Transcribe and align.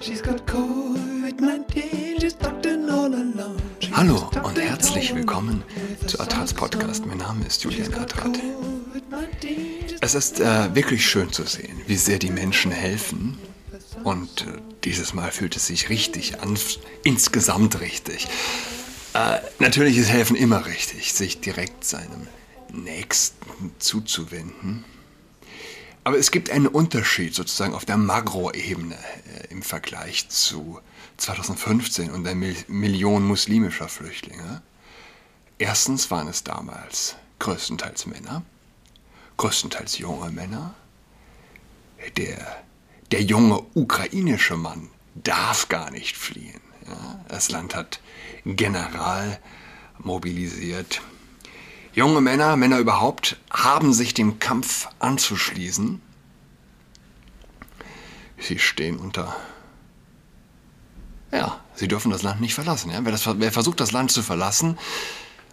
She's 0.00 0.22
got 0.22 0.46
COVID-19, 0.46 2.20
she's 2.20 2.36
in 2.64 2.88
all 2.88 3.12
alone. 3.12 3.56
Hallo 3.92 4.30
und 4.44 4.56
herzlich 4.56 5.12
willkommen 5.12 5.64
zu 6.06 6.20
Adrats 6.20 6.54
Podcast. 6.54 7.04
Mein 7.04 7.18
Name 7.18 7.44
ist 7.44 7.64
Julian 7.64 7.92
Adrat. 7.94 8.26
COVID-19, 8.26 9.88
she's 9.88 9.98
Es 10.00 10.14
ist 10.14 10.38
äh, 10.38 10.72
wirklich 10.74 11.04
schön 11.04 11.32
zu 11.32 11.42
sehen, 11.44 11.80
wie 11.88 11.96
sehr 11.96 12.20
die 12.20 12.30
Menschen 12.30 12.70
helfen. 12.70 13.38
Und 14.04 14.42
äh, 14.42 14.60
dieses 14.84 15.14
Mal 15.14 15.32
fühlt 15.32 15.56
es 15.56 15.66
sich 15.66 15.88
richtig 15.88 16.40
an, 16.40 16.56
insgesamt 17.02 17.80
richtig. 17.80 18.28
Äh, 19.14 19.38
natürlich 19.58 19.98
ist 19.98 20.10
Helfen 20.10 20.36
immer 20.36 20.66
richtig, 20.66 21.12
sich 21.12 21.40
direkt 21.40 21.84
seinem 21.84 22.28
Nächsten 22.72 23.72
zuzuwenden. 23.80 24.84
Aber 26.08 26.16
es 26.18 26.30
gibt 26.30 26.48
einen 26.48 26.68
Unterschied 26.68 27.34
sozusagen 27.34 27.74
auf 27.74 27.84
der 27.84 27.98
Makroebene 27.98 28.94
äh, 28.96 29.48
im 29.50 29.60
Vergleich 29.60 30.26
zu 30.30 30.80
2015 31.18 32.10
und 32.10 32.24
der 32.24 32.34
Mil 32.34 32.56
Million 32.66 33.26
muslimischer 33.26 33.90
Flüchtlinge. 33.90 34.62
Erstens 35.58 36.10
waren 36.10 36.26
es 36.28 36.44
damals 36.44 37.16
größtenteils 37.40 38.06
Männer, 38.06 38.42
größtenteils 39.36 39.98
junge 39.98 40.30
Männer. 40.30 40.72
Der, 42.16 42.56
der 43.12 43.22
junge 43.22 43.62
ukrainische 43.74 44.56
Mann 44.56 44.88
darf 45.14 45.68
gar 45.68 45.90
nicht 45.90 46.16
fliehen. 46.16 46.62
Ja? 46.86 47.22
Das 47.28 47.50
Land 47.50 47.74
hat 47.74 48.00
general 48.46 49.38
mobilisiert. 49.98 51.02
Junge 51.94 52.20
Männer, 52.20 52.56
Männer 52.56 52.78
überhaupt, 52.78 53.36
haben 53.50 53.92
sich 53.92 54.14
dem 54.14 54.38
Kampf 54.38 54.88
anzuschließen. 54.98 56.00
Sie 58.38 58.58
stehen 58.58 58.98
unter. 58.98 59.34
Ja, 61.32 61.60
sie 61.74 61.88
dürfen 61.88 62.10
das 62.10 62.22
Land 62.22 62.40
nicht 62.40 62.54
verlassen. 62.54 62.90
Ja? 62.90 63.04
Wer, 63.04 63.12
das, 63.12 63.26
wer 63.26 63.52
versucht, 63.52 63.80
das 63.80 63.92
Land 63.92 64.12
zu 64.12 64.22
verlassen, 64.22 64.78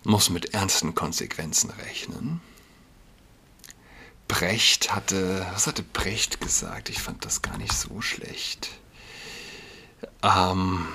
muss 0.03 0.29
mit 0.29 0.53
ernsten 0.53 0.93
Konsequenzen 0.93 1.71
rechnen. 1.71 2.41
Brecht 4.27 4.95
hatte, 4.95 5.45
was 5.53 5.67
hatte 5.67 5.83
Brecht 5.83 6.41
gesagt? 6.41 6.89
Ich 6.89 6.99
fand 6.99 7.25
das 7.25 7.41
gar 7.41 7.57
nicht 7.57 7.73
so 7.73 8.01
schlecht. 8.01 8.69
Ähm, 10.23 10.87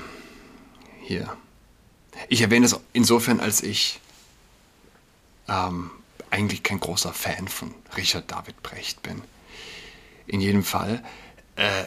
hier. 1.03 1.37
Ich 2.29 2.41
erwähne 2.41 2.67
es 2.67 2.79
insofern, 2.93 3.41
als 3.41 3.63
ich 3.63 4.01
ähm, 5.51 5.91
eigentlich 6.31 6.63
kein 6.63 6.81
großer 6.81 7.13
Fan 7.13 7.49
von 7.49 7.75
Richard 7.97 8.31
David 8.31 8.63
Brecht 8.63 9.03
bin. 9.03 9.23
In 10.27 10.41
jedem 10.41 10.63
Fall, 10.63 11.03
äh, 11.57 11.87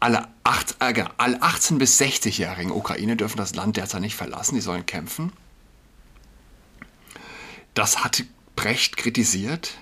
alle, 0.00 0.28
acht, 0.44 0.76
äh, 0.80 0.92
genau, 0.92 1.10
alle 1.18 1.38
18- 1.42 1.78
bis 1.78 2.00
60-jährigen 2.00 2.72
Ukraine 2.72 3.16
dürfen 3.16 3.36
das 3.36 3.54
Land 3.54 3.76
derzeit 3.76 4.00
nicht 4.00 4.16
verlassen, 4.16 4.54
die 4.54 4.60
sollen 4.60 4.86
kämpfen. 4.86 5.32
Das 7.74 8.02
hatte 8.02 8.24
Brecht 8.56 8.96
kritisiert 8.96 9.74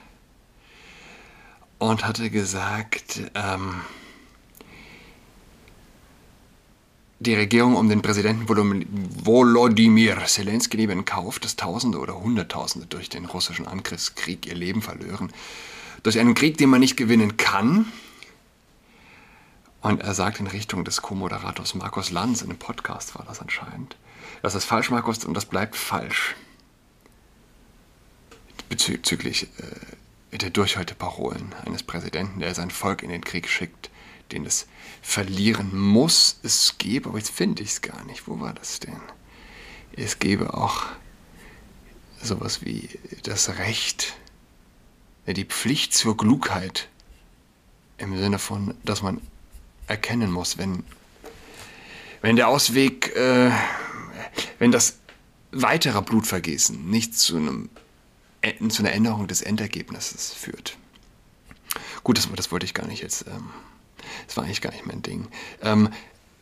und 1.79 2.05
hatte 2.05 2.31
gesagt, 2.31 3.21
ähm, 3.35 3.81
die 7.19 7.35
Regierung 7.35 7.77
um 7.77 7.89
den 7.89 8.03
Präsidenten 8.03 8.47
Volodym- 8.47 8.87
Volodymyr 9.25 10.25
Zelensky 10.27 10.77
lebe 10.77 10.93
in 10.93 11.05
Kauf, 11.05 11.39
dass 11.39 11.57
Tausende 11.57 11.99
oder 11.99 12.21
Hunderttausende 12.21 12.87
durch 12.87 13.09
den 13.09 13.25
russischen 13.25 13.67
Angriffskrieg 13.67 14.47
ihr 14.47 14.55
Leben 14.55 14.83
verlören. 14.83 15.33
Durch 16.03 16.19
einen 16.19 16.35
Krieg, 16.35 16.59
den 16.59 16.69
man 16.69 16.81
nicht 16.81 16.97
gewinnen 16.97 17.37
kann. 17.37 17.91
Und 19.81 20.03
er 20.03 20.15
sagt 20.15 20.41
in 20.41 20.47
Richtung 20.47 20.85
des 20.85 21.01
Co-Moderators 21.01 21.75
Markus 21.75 22.11
Lanz, 22.11 22.43
in 22.43 22.51
einem 22.51 22.59
Podcast 22.59 23.15
war 23.15 23.25
das 23.25 23.41
anscheinend, 23.41 23.97
das 24.43 24.55
ist 24.55 24.65
falsch, 24.65 24.91
Markus, 24.91 25.25
und 25.25 25.35
das 25.35 25.47
bleibt 25.47 25.77
falsch. 25.77 26.35
Bezüglich 28.69 29.49
äh, 29.59 30.37
der 30.37 30.51
Durchhalteparolen 30.51 31.55
eines 31.65 31.83
Präsidenten, 31.83 32.41
der 32.41 32.55
sein 32.55 32.71
Volk 32.71 33.03
in 33.03 33.11
den 33.11 33.23
Krieg 33.23 33.49
schickt, 33.49 33.91
den 34.33 34.45
es 34.45 34.67
verlieren 35.03 35.79
muss, 35.79 36.39
es 36.43 36.77
gäbe, 36.79 37.09
aber 37.11 37.19
jetzt 37.19 37.31
finde 37.31 37.63
ich 37.63 37.71
es 37.71 37.83
gar 37.83 38.05
nicht. 38.05 38.27
Wo 38.27 38.41
war 38.41 38.55
das 38.55 38.81
denn? 38.81 39.01
Es 39.93 40.19
gäbe 40.19 40.55
auch 40.55 40.87
sowas 42.23 42.65
wie 42.65 42.89
das 43.23 43.59
Recht, 43.59 44.15
die 45.27 45.45
Pflicht 45.45 45.95
zur 45.95 46.17
Klugheit 46.17 46.89
im 47.99 48.17
Sinne 48.19 48.39
von, 48.39 48.75
dass 48.85 49.03
man 49.03 49.21
erkennen 49.87 50.31
muss, 50.31 50.59
wenn, 50.59 50.85
wenn 52.21 52.37
der 52.37 52.49
Ausweg, 52.49 53.15
äh, 53.17 53.51
wenn 54.59 54.73
das 54.73 54.99
weitere 55.53 56.03
Blutvergießen 56.03 56.91
nicht 56.91 57.17
zu, 57.17 57.37
einem, 57.37 57.71
äh, 58.43 58.55
zu 58.69 58.83
einer 58.83 58.93
Änderung 58.93 59.27
des 59.29 59.43
Endergebnisses 59.43 60.33
führt. 60.33 60.77
Gut, 62.03 62.19
das, 62.19 62.29
das 62.35 62.53
wollte 62.53 62.67
ich 62.67 62.75
gar 62.75 62.87
nicht 62.87 63.03
jetzt. 63.03 63.27
Ähm, 63.27 63.51
das 64.27 64.37
war 64.37 64.45
eigentlich 64.45 64.61
gar 64.61 64.73
nicht 64.73 64.87
mein 64.87 65.03
Ding. 65.03 65.29
Ähm, 65.63 65.91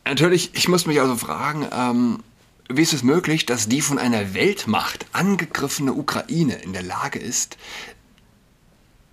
natürlich, 0.05 0.51
ich 0.53 0.67
muss 0.67 0.85
mich 0.85 0.99
also 0.99 1.15
fragen, 1.15 1.67
ähm, 1.71 2.23
wie 2.69 2.81
ist 2.81 2.93
es 2.93 3.03
möglich, 3.03 3.45
dass 3.45 3.69
die 3.69 3.81
von 3.81 3.99
einer 3.99 4.33
Weltmacht 4.33 5.05
angegriffene 5.11 5.93
Ukraine 5.93 6.55
in 6.55 6.73
der 6.73 6.81
Lage 6.81 7.19
ist, 7.19 7.57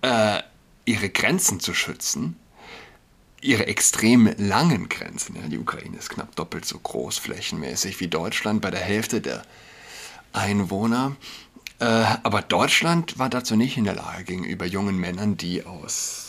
äh, 0.01 0.41
ihre 0.85 1.09
Grenzen 1.09 1.59
zu 1.59 1.73
schützen? 1.73 2.35
Ihre 3.41 3.67
extrem 3.67 4.33
langen 4.37 4.87
Grenzen. 4.87 5.35
Ja, 5.35 5.47
die 5.49 5.59
Ukraine 5.59 5.97
ist 5.97 6.09
knapp 6.09 6.33
doppelt 6.35 6.65
so 6.65 6.79
groß 6.79 7.17
flächenmäßig 7.17 7.99
wie 7.99 8.07
Deutschland 8.07 8.61
bei 8.61 8.71
der 8.71 8.79
Hälfte 8.79 9.19
der 9.19 9.43
Einwohner. 10.31 11.15
Äh, 11.79 11.85
aber 12.23 12.41
Deutschland 12.41 13.19
war 13.19 13.29
dazu 13.29 13.55
nicht 13.55 13.77
in 13.77 13.83
der 13.83 13.95
Lage 13.95 14.23
gegenüber 14.23 14.65
jungen 14.65 14.97
Männern, 14.97 15.35
die 15.35 15.65
aus 15.65 16.22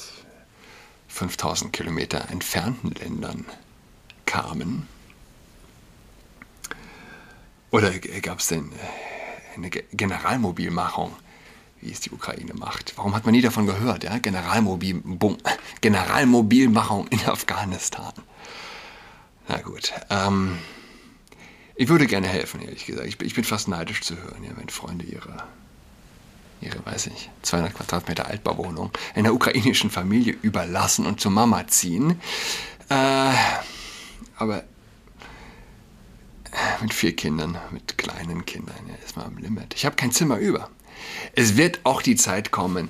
5000 1.14 1.72
Kilometer 1.72 2.28
entfernten 2.30 2.90
Ländern 2.90 3.44
kamen? 4.26 4.88
Oder 7.70 7.90
gab 7.98 8.40
es 8.40 8.48
denn 8.48 8.70
eine 9.56 9.70
Ge- 9.70 9.84
Generalmobilmachung, 9.92 11.14
wie 11.80 11.92
es 11.92 12.00
die 12.00 12.10
Ukraine 12.10 12.54
macht? 12.54 12.94
Warum 12.96 13.14
hat 13.14 13.24
man 13.24 13.32
nie 13.32 13.42
davon 13.42 13.66
gehört? 13.66 14.02
Ja? 14.04 14.18
Generalmobil, 14.18 15.00
Bum, 15.04 15.38
Generalmobilmachung 15.80 17.06
in 17.08 17.20
Afghanistan. 17.26 18.12
Na 19.48 19.58
gut. 19.60 19.92
Ähm, 20.10 20.58
ich 21.76 21.88
würde 21.88 22.06
gerne 22.06 22.26
helfen, 22.28 22.60
ehrlich 22.62 22.86
gesagt. 22.86 23.06
Ich 23.06 23.18
bin, 23.18 23.26
ich 23.26 23.34
bin 23.34 23.44
fast 23.44 23.68
neidisch 23.68 24.00
zu 24.02 24.16
hören, 24.16 24.42
ja, 24.44 24.50
wenn 24.56 24.68
Freunde 24.68 25.04
ihre 25.04 25.44
ihre, 26.60 26.84
weiß 26.84 27.08
ich, 27.08 27.30
200 27.42 27.74
Quadratmeter 27.74 28.26
Altbauwohnung 28.26 28.90
einer 29.14 29.32
ukrainischen 29.32 29.90
Familie 29.90 30.36
überlassen 30.42 31.06
und 31.06 31.20
zur 31.20 31.30
Mama 31.30 31.66
ziehen. 31.66 32.20
Äh, 32.88 33.32
aber 34.36 34.64
mit 36.80 36.94
vier 36.94 37.16
Kindern, 37.16 37.58
mit 37.70 37.98
kleinen 37.98 38.44
Kindern, 38.44 38.76
ja, 38.88 38.94
ist 39.04 39.16
man 39.16 39.26
am 39.26 39.38
Limit. 39.38 39.74
Ich 39.74 39.84
habe 39.84 39.96
kein 39.96 40.12
Zimmer 40.12 40.38
über. 40.38 40.70
Es 41.34 41.56
wird 41.56 41.80
auch 41.84 42.02
die 42.02 42.16
Zeit 42.16 42.50
kommen, 42.50 42.88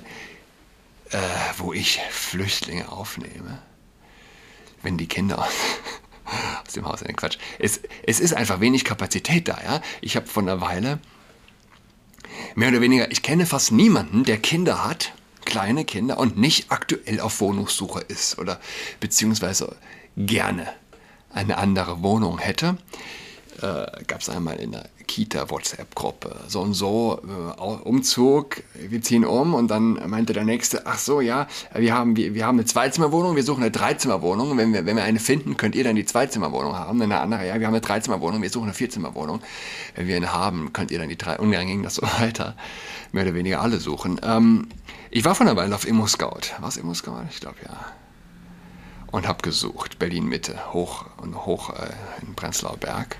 äh, 1.11 1.17
wo 1.57 1.73
ich 1.73 1.99
Flüchtlinge 2.09 2.91
aufnehme, 2.91 3.61
wenn 4.81 4.97
die 4.97 5.07
Kinder 5.07 5.39
aus, 5.39 5.53
aus 6.65 6.73
dem 6.73 6.85
Haus, 6.85 7.01
äh, 7.01 7.13
Quatsch. 7.13 7.37
Es, 7.59 7.81
es 8.03 8.19
ist 8.19 8.33
einfach 8.33 8.59
wenig 8.59 8.83
Kapazität 8.83 9.47
da, 9.47 9.57
ja. 9.63 9.81
Ich 10.01 10.15
habe 10.15 10.27
vor 10.27 10.43
einer 10.43 10.61
Weile 10.61 10.99
mehr 12.55 12.69
oder 12.69 12.81
weniger, 12.81 13.11
ich 13.11 13.21
kenne 13.21 13.45
fast 13.45 13.71
niemanden, 13.71 14.23
der 14.23 14.37
Kinder 14.37 14.85
hat, 14.85 15.13
kleine 15.45 15.85
Kinder 15.85 16.17
und 16.17 16.37
nicht 16.37 16.71
aktuell 16.71 17.19
auf 17.19 17.39
Wohnungssuche 17.39 18.01
ist 18.01 18.39
oder 18.39 18.59
beziehungsweise 18.99 19.75
gerne 20.17 20.67
eine 21.31 21.57
andere 21.57 22.01
Wohnung 22.01 22.39
hätte. 22.39 22.77
Äh, 23.61 24.03
Gab 24.07 24.21
es 24.21 24.29
einmal 24.29 24.57
in 24.57 24.71
der 24.71 24.89
Kita-WhatsApp-Gruppe 25.07 26.35
so 26.47 26.61
und 26.61 26.73
so, 26.73 27.21
äh, 27.57 27.61
Umzug, 27.61 28.63
wir 28.73 29.01
ziehen 29.01 29.25
um 29.25 29.53
und 29.53 29.69
dann 29.69 29.99
meinte 30.09 30.33
der 30.33 30.43
Nächste, 30.43 30.85
ach 30.85 30.97
so, 30.97 31.21
ja, 31.21 31.47
wir 31.73 31.93
haben, 31.93 32.15
wir, 32.15 32.33
wir 32.33 32.45
haben 32.45 32.57
eine 32.57 32.65
Zweizimmerwohnung, 32.65 33.35
wir 33.35 33.43
suchen 33.43 33.63
eine 33.63 33.71
Dreizimmerwohnung, 33.71 34.57
wenn 34.57 34.73
wir, 34.73 34.85
wenn 34.85 34.95
wir 34.95 35.03
eine 35.03 35.19
finden, 35.19 35.57
könnt 35.57 35.75
ihr 35.75 35.83
dann 35.83 35.95
die 35.95 36.05
Zweizimmerwohnung 36.05 36.75
haben, 36.75 36.99
dann 36.99 37.11
eine 37.11 37.21
andere, 37.21 37.47
ja, 37.47 37.59
wir 37.59 37.67
haben 37.67 37.73
eine 37.73 37.81
Dreizimmerwohnung, 37.81 38.41
wir 38.41 38.49
suchen 38.49 38.65
eine 38.65 38.73
Vierzimmerwohnung, 38.73 39.41
wenn 39.95 40.07
wir 40.07 40.15
eine 40.15 40.33
haben, 40.33 40.73
könnt 40.73 40.91
ihr 40.91 40.99
dann 40.99 41.09
die 41.09 41.17
drei, 41.17 41.37
und 41.37 41.51
dann 41.51 41.67
ging 41.67 41.83
das 41.83 41.95
so 41.95 42.01
weiter, 42.19 42.55
mehr 43.11 43.23
oder 43.23 43.33
weniger 43.33 43.61
alle 43.61 43.79
suchen. 43.79 44.19
Ähm, 44.23 44.67
ich 45.11 45.23
war 45.25 45.35
von 45.35 45.45
der 45.45 45.55
Weile 45.55 45.73
auf 45.75 45.87
Immo-Scout, 45.87 46.59
war 46.59 46.69
es 46.69 46.77
Immo-Scout? 46.77 47.25
Ich 47.29 47.39
glaube, 47.39 47.57
ja 47.63 47.77
und 49.15 49.29
habe 49.29 49.41
gesucht, 49.41 49.97
Berlin 49.97 50.27
Mitte, 50.27 50.73
hoch 50.73 51.05
und 51.17 51.45
hoch 51.45 51.69
äh, 51.69 51.87
in 52.21 52.35
Prenzlauer 52.35 52.75
Berg. 52.75 53.17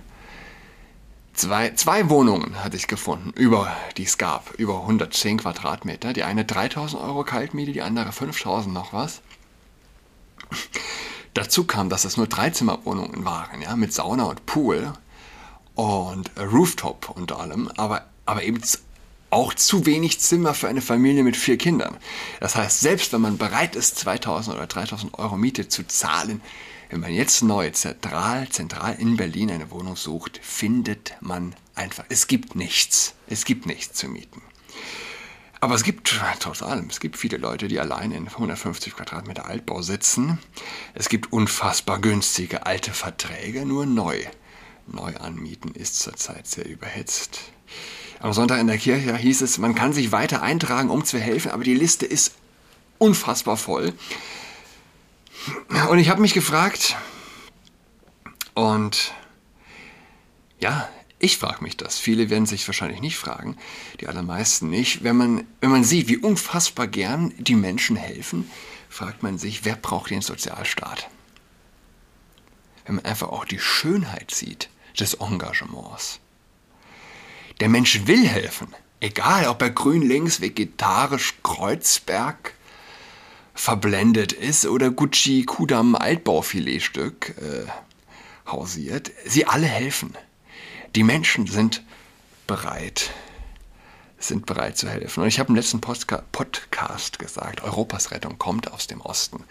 Zwei, 1.35 1.71
zwei 1.71 2.09
Wohnungen 2.09 2.63
hatte 2.63 2.77
ich 2.77 2.87
gefunden, 2.87 3.31
über, 3.35 3.75
die 3.97 4.03
es 4.03 4.17
gab, 4.17 4.53
über 4.53 4.81
110 4.81 5.39
Quadratmeter. 5.39 6.13
Die 6.13 6.23
eine 6.23 6.45
3000 6.45 7.01
Euro 7.01 7.25
Kaltmiete, 7.25 7.73
die 7.73 7.81
andere 7.81 8.13
5000 8.13 8.73
noch 8.73 8.93
was. 8.93 9.21
Dazu 11.33 11.65
kam, 11.65 11.89
dass 11.89 12.05
es 12.05 12.15
nur 12.15 12.27
Dreizimmerwohnungen 12.27 13.25
waren, 13.25 13.61
ja, 13.61 13.75
mit 13.75 13.93
Sauna 13.93 14.23
und 14.23 14.45
Pool 14.45 14.93
und 15.73 16.31
Rooftop 16.39 17.09
unter 17.09 17.41
allem, 17.41 17.69
aber, 17.75 18.05
aber 18.25 18.43
eben 18.43 18.61
auch 19.30 19.54
zu 19.54 19.86
wenig 19.86 20.19
Zimmer 20.19 20.54
für 20.54 20.68
eine 20.68 20.81
Familie 20.81 21.24
mit 21.24 21.36
vier 21.36 21.57
Kindern. 21.57 21.98
Das 22.39 22.56
heißt, 22.56 22.80
selbst 22.80 23.12
wenn 23.13 23.22
man 23.22 23.38
bereit 23.38 23.75
ist, 23.75 23.98
2000 24.00 24.56
oder 24.56 24.68
3000 24.68 25.18
Euro 25.19 25.38
Miete 25.38 25.68
zu 25.68 25.86
zahlen, 25.88 26.42
wenn 26.89 27.00
man 27.00 27.13
jetzt 27.13 27.42
neu 27.42 27.72
zentral, 27.72 28.48
zentral 28.50 28.95
in 29.00 29.18
Berlin 29.18 29.51
eine 29.51 29.72
Wohnung 29.72 29.95
sucht, 29.95 30.39
findet 30.42 31.16
man 31.19 31.56
einfach, 31.74 32.06
es 32.10 32.27
gibt 32.27 32.56
nichts. 32.56 33.16
Es 33.27 33.45
gibt 33.45 33.66
nichts 33.66 33.98
zu 33.98 34.07
mieten. 34.07 34.42
Aber 35.60 35.74
es 35.74 35.83
gibt, 35.83 36.13
trotz 36.39 36.62
allem, 36.62 36.89
es 36.89 37.00
gibt 37.00 37.18
viele 37.18 37.38
Leute, 37.38 37.68
die 37.68 37.80
allein 37.80 38.12
in 38.12 38.28
150 38.28 38.95
Quadratmeter 38.95 39.48
Altbau 39.48 39.81
sitzen. 39.81 40.38
Es 40.94 41.10
gibt 41.10 41.33
unfassbar 41.33 42.00
günstige 42.00 42.66
alte 42.68 42.92
Verträge, 42.92 43.66
nur 43.66 43.88
neu. 43.88 44.24
Neu 44.86 45.16
anmieten 45.16 45.71
ist 45.74 46.00
zurzeit 46.00 46.45
sehr 46.45 46.68
überhitzt. 46.68 47.39
Am 48.19 48.33
Sonntag 48.33 48.59
in 48.59 48.67
der 48.67 48.77
Kirche 48.77 49.15
hieß 49.15 49.41
es, 49.41 49.57
man 49.57 49.75
kann 49.75 49.94
sich 49.94 50.12
weiter 50.12 50.41
eintragen, 50.41 50.89
um 50.89 51.03
zu 51.06 51.19
helfen, 51.19 51.51
aber 51.51 51.63
die 51.63 51.73
Liste 51.73 52.06
ist 52.06 52.33
unfassbar 52.97 53.57
voll. 53.57 53.94
Und 55.89 56.00
ich 56.00 56.09
habe 56.09 56.21
mich 56.21 56.33
gefragt, 56.33 56.95
und 58.53 59.13
ja, 60.59 60.89
ich 61.19 61.38
frage 61.38 61.63
mich 61.63 61.77
das. 61.77 62.00
Viele 62.00 62.29
werden 62.29 62.45
sich 62.45 62.67
wahrscheinlich 62.67 63.01
nicht 63.01 63.17
fragen, 63.17 63.57
die 64.00 64.07
allermeisten 64.07 64.69
nicht. 64.69 65.03
Wenn 65.03 65.18
man, 65.18 65.47
wenn 65.61 65.71
man 65.71 65.83
sieht, 65.83 66.07
wie 66.07 66.18
unfassbar 66.18 66.88
gern 66.88 67.33
die 67.38 67.56
Menschen 67.56 67.95
helfen, 67.95 68.50
fragt 68.89 69.23
man 69.23 69.38
sich, 69.38 69.65
wer 69.65 69.75
braucht 69.75 70.09
den 70.09 70.21
Sozialstaat? 70.21 71.09
Wenn 72.85 72.95
man 72.95 73.06
einfach 73.06 73.29
auch 73.29 73.45
die 73.45 73.59
Schönheit 73.59 74.31
sieht 74.31 74.69
des 75.00 75.15
Engagements. 75.15 76.19
Der 77.62 77.69
Mensch 77.69 78.06
will 78.06 78.28
helfen, 78.28 78.75
egal 79.00 79.48
ob 79.48 79.62
er 79.62 79.69
grün 79.69 80.02
links, 80.02 80.42
vegetarisch, 80.42 81.36
Kreuzberg 81.42 82.54
verblendet 83.54 84.34
ist 84.34 84.66
oder 84.66 84.92
Gucci 84.92 85.46
Kudam 85.46 85.96
Altbaufiletstück 85.96 87.36
äh, 87.42 88.52
hausiert. 88.52 89.12
Sie 89.25 89.46
alle 89.46 89.68
helfen. 89.68 90.13
Die 90.96 91.04
Menschen 91.04 91.48
sind 91.48 91.81
bereit, 92.46 93.12
sind 94.19 94.46
bereit 94.46 94.78
zu 94.78 94.90
helfen. 94.90 95.24
Und 95.24 95.30
ich 95.30 95.40
habe 95.40 95.50
im 95.50 95.56
letzten 95.56 95.80
Postka 95.80 96.24
Podcast 96.34 97.19
gesagt, 97.19 97.63
Europas 97.63 98.12
Rettung 98.12 98.38
kommt 98.38 98.72
aus 98.72 98.88
dem 98.88 99.00
Osten. 99.00 99.46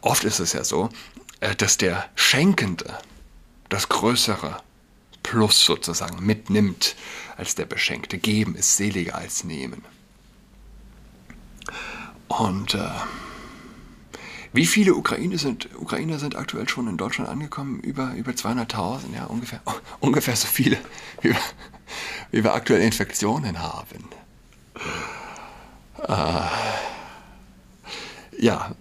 Oft 0.00 0.22
ist 0.22 0.38
es 0.38 0.52
ja 0.52 0.62
so, 0.62 0.88
äh, 1.40 1.56
dass 1.56 1.76
der 1.76 2.08
Schenkende 2.14 2.96
das 3.68 3.88
größere 3.88 4.62
Plus 5.30 5.64
sozusagen 5.64 6.26
mitnimmt 6.26 6.96
als 7.36 7.54
der 7.54 7.64
Beschenkte. 7.64 8.18
Geben 8.18 8.56
ist 8.56 8.76
seliger 8.76 9.14
als 9.14 9.44
nehmen. 9.44 9.84
Und 12.26 12.74
äh, 12.74 12.90
wie 14.52 14.66
viele 14.66 14.96
Ukrainer 14.96 15.38
sind, 15.38 15.68
Ukrainer 15.76 16.18
sind 16.18 16.34
aktuell 16.34 16.68
schon 16.68 16.88
in 16.88 16.96
Deutschland 16.96 17.30
angekommen? 17.30 17.78
Über, 17.78 18.12
über 18.14 18.32
200.000, 18.32 19.14
ja, 19.14 19.26
ungefähr, 19.26 19.60
ungefähr 20.00 20.34
so 20.34 20.48
viele, 20.48 20.78
wie 21.20 21.28
wir, 21.28 21.36
wie 22.32 22.42
wir 22.42 22.52
aktuell 22.52 22.80
Infektionen 22.80 23.60
haben. 23.60 24.08
Äh, 26.08 26.42
ja, 28.36 28.74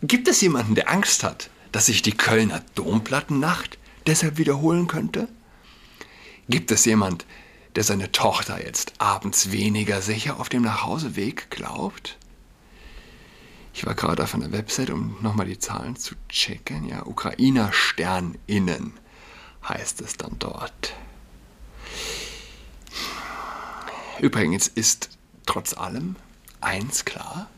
gibt 0.00 0.28
es 0.28 0.40
jemanden, 0.40 0.74
der 0.74 0.88
Angst 0.88 1.24
hat, 1.24 1.50
dass 1.72 1.84
sich 1.84 2.00
die 2.00 2.16
Kölner 2.16 2.62
Domplattennacht 2.74 3.76
deshalb 4.10 4.38
wiederholen 4.38 4.88
könnte? 4.88 5.28
Gibt 6.48 6.72
es 6.72 6.84
jemand, 6.84 7.26
der 7.76 7.84
seine 7.84 8.10
Tochter 8.10 8.60
jetzt 8.60 8.94
abends 8.98 9.52
weniger 9.52 10.02
sicher 10.02 10.40
auf 10.40 10.48
dem 10.48 10.62
Nachhauseweg 10.62 11.48
glaubt? 11.48 12.18
Ich 13.72 13.86
war 13.86 13.94
gerade 13.94 14.24
auf 14.24 14.34
einer 14.34 14.50
Website, 14.50 14.90
um 14.90 15.16
nochmal 15.20 15.46
die 15.46 15.60
Zahlen 15.60 15.94
zu 15.94 16.16
checken. 16.28 16.88
Ja, 16.88 17.06
Ukrainer 17.06 17.72
SternInnen 17.72 18.94
heißt 19.68 20.00
es 20.00 20.16
dann 20.16 20.34
dort. 20.40 20.92
Übrigens 24.18 24.66
ist 24.66 25.10
trotz 25.46 25.72
allem 25.72 26.16
eins 26.60 27.04
klar. 27.04 27.48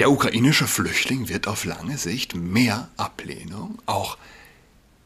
Der 0.00 0.10
ukrainische 0.10 0.66
Flüchtling 0.66 1.28
wird 1.28 1.46
auf 1.46 1.64
lange 1.64 1.98
Sicht 1.98 2.34
mehr 2.34 2.88
Ablehnung, 2.96 3.78
auch 3.86 4.18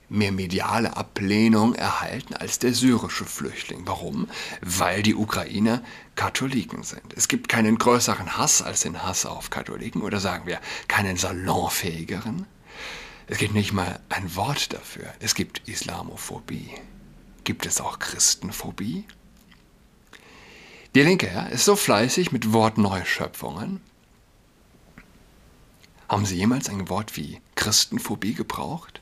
mehr 0.08 0.32
mediale 0.32 0.96
Ablehnung 0.96 1.74
erhalten 1.74 2.32
als 2.32 2.58
der 2.58 2.72
syrische 2.72 3.26
Flüchtling. 3.26 3.82
Warum? 3.84 4.28
Weil 4.62 5.02
die 5.02 5.14
Ukrainer 5.14 5.82
Katholiken 6.14 6.84
sind. 6.84 7.12
Es 7.14 7.28
gibt 7.28 7.50
keinen 7.50 7.76
größeren 7.76 8.38
Hass 8.38 8.62
als 8.62 8.80
den 8.80 9.02
Hass 9.02 9.26
auf 9.26 9.50
Katholiken 9.50 10.00
oder 10.00 10.20
sagen 10.20 10.46
wir 10.46 10.58
keinen 10.88 11.18
salonfähigeren. 11.18 12.46
Es 13.26 13.36
gibt 13.36 13.52
nicht 13.52 13.74
mal 13.74 14.00
ein 14.08 14.34
Wort 14.36 14.72
dafür. 14.72 15.12
Es 15.20 15.34
gibt 15.34 15.68
Islamophobie. 15.68 16.70
Gibt 17.44 17.66
es 17.66 17.82
auch 17.82 17.98
Christenphobie? 17.98 19.04
Die 20.94 21.02
Linke 21.02 21.30
ja, 21.30 21.44
ist 21.46 21.66
so 21.66 21.76
fleißig 21.76 22.32
mit 22.32 22.54
Wortneuschöpfungen. 22.54 23.82
Haben 26.08 26.24
Sie 26.24 26.36
jemals 26.36 26.68
ein 26.68 26.88
Wort 26.88 27.16
wie 27.16 27.40
Christenphobie 27.54 28.34
gebraucht? 28.34 29.00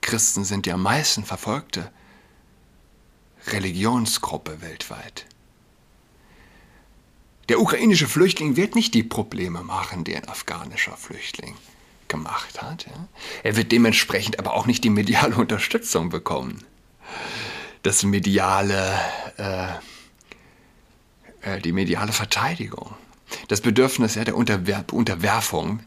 Christen 0.00 0.44
sind 0.44 0.66
die 0.66 0.72
am 0.72 0.82
meisten 0.82 1.24
verfolgte 1.24 1.90
Religionsgruppe 3.46 4.60
weltweit. 4.60 5.26
Der 7.48 7.60
ukrainische 7.60 8.08
Flüchtling 8.08 8.56
wird 8.56 8.74
nicht 8.74 8.92
die 8.92 9.02
Probleme 9.02 9.62
machen, 9.62 10.04
die 10.04 10.14
ein 10.14 10.28
afghanischer 10.28 10.96
Flüchtling 10.96 11.56
gemacht 12.08 12.60
hat. 12.60 12.86
Ja? 12.86 13.08
Er 13.42 13.56
wird 13.56 13.72
dementsprechend 13.72 14.38
aber 14.38 14.54
auch 14.54 14.66
nicht 14.66 14.84
die 14.84 14.90
mediale 14.90 15.36
Unterstützung 15.36 16.10
bekommen. 16.10 16.64
Das 17.82 18.02
mediale, 18.02 18.98
äh, 19.38 19.68
äh, 21.42 21.60
die 21.60 21.72
mediale 21.72 22.12
Verteidigung. 22.12 22.94
Das 23.48 23.60
Bedürfnis 23.60 24.14
ja, 24.14 24.24
der 24.24 24.36
Unterwer 24.36 24.84
Unterwerfung 24.92 25.80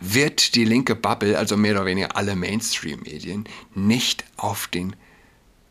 wird 0.00 0.54
die 0.54 0.64
linke 0.64 0.94
Bubble, 0.94 1.38
also 1.38 1.56
mehr 1.56 1.74
oder 1.74 1.86
weniger 1.86 2.16
alle 2.16 2.36
Mainstream-Medien, 2.36 3.48
nicht 3.74 4.24
auf 4.36 4.66
den 4.66 4.96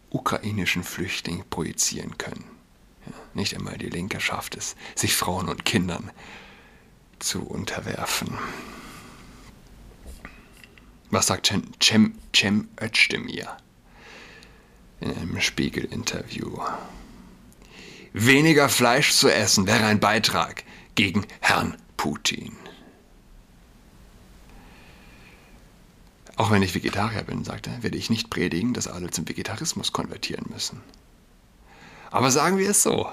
ukrainischen 0.09 0.83
Flüchtling 0.83 1.43
projizieren 1.49 2.17
können. 2.17 2.45
Ja, 3.05 3.13
nicht 3.33 3.55
einmal 3.55 3.77
die 3.77 3.89
Linke 3.89 4.19
schafft 4.19 4.55
es, 4.55 4.75
sich 4.95 5.15
Frauen 5.15 5.49
und 5.49 5.65
Kindern 5.65 6.11
zu 7.19 7.43
unterwerfen. 7.43 8.37
Was 11.09 11.27
sagt 11.27 11.47
Cem, 11.47 11.63
Cem, 11.81 12.15
Cem 12.35 12.69
Özdemir 12.81 13.57
in 14.99 15.15
einem 15.15 15.41
Spiegel-Interview? 15.41 16.59
Weniger 18.13 18.69
Fleisch 18.69 19.11
zu 19.13 19.29
essen 19.29 19.67
wäre 19.67 19.85
ein 19.85 19.99
Beitrag 19.99 20.63
gegen 20.95 21.25
Herrn 21.41 21.77
Putin. 21.97 22.55
Auch 26.35 26.51
wenn 26.51 26.63
ich 26.63 26.73
Vegetarier 26.73 27.23
bin, 27.23 27.43
sagt 27.43 27.67
er, 27.67 27.83
werde 27.83 27.97
ich 27.97 28.09
nicht 28.09 28.29
predigen, 28.29 28.73
dass 28.73 28.87
alle 28.87 29.11
zum 29.11 29.27
Vegetarismus 29.27 29.93
konvertieren 29.93 30.45
müssen. 30.49 30.81
Aber 32.09 32.31
sagen 32.31 32.57
wir 32.57 32.69
es 32.69 32.83
so, 32.83 33.09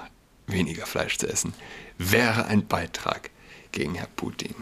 weniger 0.47 0.85
Fleisch 0.85 1.17
zu 1.17 1.27
essen 1.27 1.53
wäre 1.97 2.45
ein 2.45 2.67
Beitrag 2.67 3.29
gegen 3.71 3.95
Herr 3.95 4.07
Putin. 4.07 4.55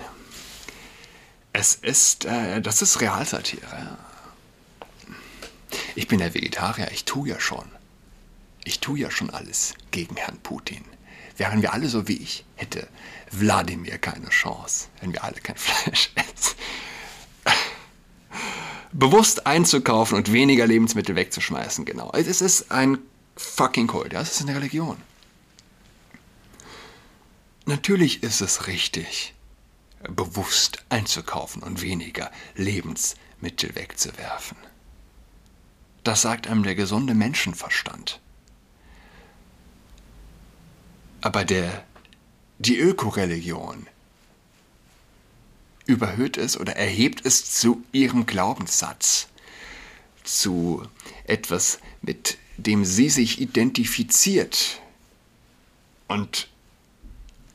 Es 1.54 1.76
ist, 1.76 2.26
äh, 2.26 2.62
das 2.62 2.82
ist 2.82 3.02
Realsatire. 3.02 3.98
Ich 5.96 6.08
bin 6.08 6.20
ja 6.20 6.34
Vegetarier, 6.34 6.92
ich 6.92 7.06
tue 7.06 7.30
ja 7.30 7.40
schon. 7.40 7.66
Ich 8.64 8.80
tue 8.80 9.00
ja 9.00 9.10
schon 9.10 9.30
alles 9.30 9.74
gegen 9.92 10.16
Herrn 10.16 10.38
Putin. 10.40 10.84
Wären 11.40 11.62
wir 11.62 11.74
alle 11.74 11.88
so 11.88 12.08
wie 12.08 12.18
ich, 12.18 12.46
hätte 12.56 12.88
Wladimir 13.32 13.98
keine 13.98 14.30
Chance, 14.30 14.90
wenn 15.02 15.14
wir 15.14 15.24
alle 15.24 15.40
kein 15.42 15.56
Fleisch 15.58 16.12
essen 16.16 16.56
bewusst 18.92 19.46
einzukaufen 19.46 20.18
und 20.18 20.32
weniger 20.32 20.68
Lebensmittel 20.68 21.16
wegzuschmeißen. 21.16 21.86
Genau. 21.86 22.12
Es 22.14 22.42
ist 22.42 22.72
ein 22.72 22.98
fucking 23.36 23.88
Kult. 23.88 24.14
Ja? 24.14 24.22
Es 24.22 24.32
ist 24.32 24.42
eine 24.42 24.56
Religion. 24.56 24.98
Natürlich 27.66 28.24
ist 28.24 28.42
es 28.42 28.68
richtig, 28.68 29.36
bewusst 30.10 30.84
einzukaufen 30.90 31.62
und 31.62 31.82
weniger 31.82 32.32
Lebensmittel 32.56 33.76
wegzuwerfen. 33.76 34.58
Das 36.04 36.22
sagt 36.22 36.48
einem 36.48 36.64
der 36.64 36.76
gesunde 36.76 37.14
Menschenverstand. 37.14 38.20
Aber 41.22 41.44
der, 41.44 41.84
die 42.60 42.78
Ökoreligion 42.78 43.88
überhöht 45.86 46.38
es 46.38 46.58
oder 46.58 46.76
erhebt 46.76 47.26
es 47.26 47.52
zu 47.52 47.84
ihrem 47.92 48.26
Glaubenssatz, 48.26 49.28
zu 50.24 50.84
etwas, 51.26 51.80
mit 52.02 52.38
dem 52.58 52.86
sie 52.86 53.10
sich 53.10 53.42
identifiziert 53.42 54.82
und 56.08 56.50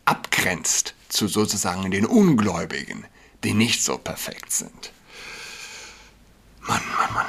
abgrenzt 0.05 0.95
zu 1.09 1.29
sozusagen 1.29 1.91
den 1.91 2.07
Ungläubigen, 2.07 3.07
die 3.45 3.55
nicht 3.55 3.83
so 3.83 3.99
perfekt 3.99 4.53
sind. 4.53 4.93
Mann, 6.61 6.83
Mann, 6.97 7.15
Mann. 7.15 7.27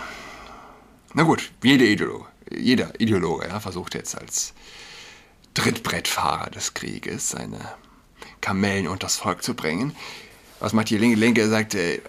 Na 1.13 1.23
gut, 1.23 1.51
jeder 1.63 1.85
Ideologe, 1.85 2.25
jeder 2.51 2.99
Ideologe 2.99 3.47
ja, 3.47 3.59
versucht 3.59 3.93
jetzt 3.93 4.17
als 4.17 4.53
Trittbrettfahrer 5.55 6.51
des 6.51 6.75
Krieges 6.75 7.29
seine 7.29 7.59
Kamellen 8.41 8.87
unters 8.87 9.17
Volk 9.17 9.41
zu 9.41 9.55
bringen. 9.55 9.95
Was 10.59 10.73
macht 10.73 10.91
die 10.91 10.97
Linke? 10.97 11.19
Linke 11.19 11.49
sagt, 11.49 11.73
äh, 11.73 12.01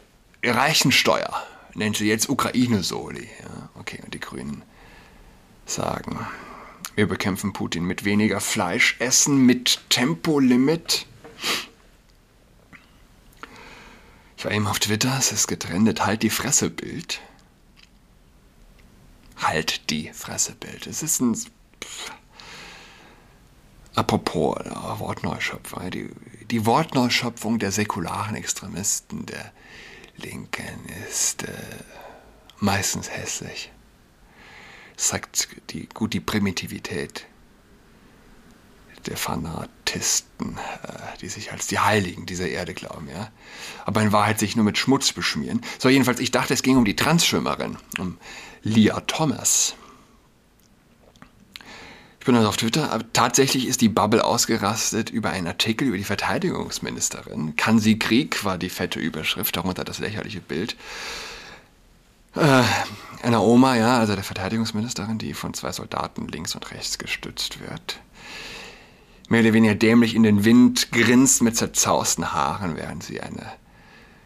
Reichensteuer 0.45 1.43
nennt 1.75 1.97
sie 1.97 2.07
jetzt 2.07 2.29
Ukraine-Soli. 2.29 3.29
Ja, 3.41 3.69
okay, 3.81 4.01
und 4.05 4.13
die 4.13 4.21
Grünen 4.21 4.63
sagen, 5.65 6.19
wir 6.95 7.07
bekämpfen 7.07 7.53
Putin 7.53 7.85
mit 7.85 8.05
weniger 8.05 8.41
Fleisch 8.41 8.97
essen, 8.99 9.45
mit 9.45 9.81
Tempolimit. 9.91 11.07
Ich 14.37 14.45
war 14.45 14.53
eben 14.53 14.67
auf 14.67 14.79
Twitter, 14.79 15.17
es 15.19 15.33
ist 15.33 15.47
getrennt, 15.47 16.05
halt 16.05 16.23
die 16.23 16.31
Fresse-Bild. 16.31 17.21
Halt 19.39 19.91
die 19.91 20.11
Fresse-Bild. 20.13 20.87
Es 20.87 21.03
ist 21.03 21.21
ein. 21.21 21.37
Apropos 23.97 24.59
äh, 24.59 24.71
Wortneuschöpfung. 24.99 25.91
Die, 25.91 26.11
die 26.51 26.67
Wortneuschöpfung 26.67 27.59
der 27.59 27.73
säkularen 27.73 28.37
Extremisten 28.37 29.27
der 29.27 29.53
Linken 30.19 30.87
ist 31.09 31.45
äh, 31.45 31.53
meistens 32.59 33.11
hässlich. 33.11 33.73
Zeigt 34.97 35.49
die, 35.71 35.89
gut 35.93 36.13
die 36.13 36.21
Primitivität 36.21 37.27
der 39.07 39.17
Fanatisten, 39.17 40.59
äh, 40.83 41.17
die 41.23 41.29
sich 41.29 41.53
als 41.53 41.67
die 41.67 41.79
Heiligen 41.79 42.27
dieser 42.27 42.49
Erde 42.49 42.75
glauben, 42.75 43.09
ja. 43.09 43.31
Aber 43.87 44.03
in 44.03 44.13
Wahrheit 44.13 44.39
sich 44.39 44.57
nur 44.57 44.65
mit 44.67 44.77
Schmutz 44.77 45.13
beschmieren. 45.13 45.63
So, 45.79 45.89
jedenfalls, 45.89 46.21
ich 46.21 46.33
dachte, 46.33 46.53
es 46.53 46.63
ging 46.63 46.77
um 46.77 46.85
die 46.85 46.97
Transschwimmerin, 46.97 47.79
um 47.99 48.19
Leah 48.63 49.01
Thomas. 49.01 49.75
Ich 52.27 52.29
bin 52.29 52.35
also 52.35 52.49
auf 52.49 52.57
Twitter, 52.57 52.91
aber 52.91 53.05
tatsächlich 53.13 53.69
ist 53.69 53.83
die 53.83 53.89
Bubble 53.89 54.25
ausgerastet 54.25 55.11
über 55.11 55.31
einen 55.31 55.47
Artikel 55.47 55.87
über 55.87 55.97
die 55.97 56.03
Verteidigungsministerin. 56.03 57.55
Kann 57.55 57.79
sie 57.79 58.01
Krieg, 58.01 58.45
war 58.45 58.59
die 58.59 58.69
fette 58.69 58.99
Überschrift, 58.99 59.57
darunter 59.57 59.85
das 59.85 60.01
lächerliche 60.01 60.41
Bild. 60.41 60.75
Äh, 62.35 62.65
einer 63.23 63.45
Oma, 63.45 63.77
ja, 63.77 63.99
also 64.01 64.17
der 64.17 64.25
Verteidigungsministerin, 64.25 65.19
die 65.19 65.35
von 65.35 65.55
zwei 65.55 65.71
Soldaten 65.71 66.27
links 66.27 66.57
und 66.57 66.69
rechts 66.73 66.99
gestützt 66.99 67.61
wird 67.61 68.01
mehr 69.29 69.43
oder 69.43 69.53
weniger 69.53 69.77
dämlich 69.77 70.17
in 70.17 70.25
den 70.25 70.45
Wind 70.45 70.91
grinst 70.91 71.43
mit 71.43 71.57
zerzausten 71.57 72.33
Haaren, 72.33 72.77
während 72.77 73.05
sie 73.05 73.21
eine, 73.21 73.53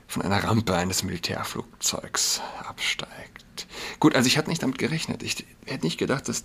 von 0.08 0.22
einer 0.22 0.42
Rampe 0.42 0.74
eines 0.74 1.02
Militärflugzeugs 1.02 2.40
absteigt. 2.66 3.66
Gut, 3.98 4.14
also 4.14 4.26
ich 4.26 4.38
hatte 4.38 4.48
nicht 4.48 4.62
damit 4.62 4.78
gerechnet. 4.78 5.22
Ich 5.22 5.44
hätte 5.66 5.84
nicht 5.84 5.98
gedacht, 5.98 6.28
dass, 6.28 6.44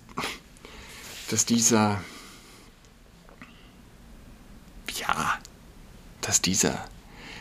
dass 1.30 1.46
dieser, 1.46 2.00
ja, 4.94 5.38
dass 6.20 6.42
dieser 6.42 6.86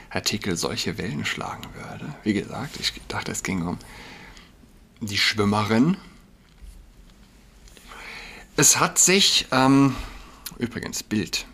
Artikel 0.09 0.57
solche 0.57 0.97
Wellen 0.97 1.25
schlagen 1.25 1.67
würde. 1.73 2.13
Wie 2.23 2.33
gesagt, 2.33 2.79
ich 2.79 2.93
dachte, 3.07 3.31
es 3.31 3.43
ging 3.43 3.67
um 3.67 3.79
die 5.01 5.17
Schwimmerin. 5.17 5.97
Es 8.55 8.79
hat 8.79 8.97
sich, 8.97 9.47
ähm, 9.51 9.95
Übrigens, 10.57 11.03
Bild. 11.03 11.45